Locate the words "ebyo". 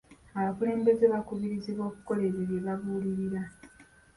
2.27-2.43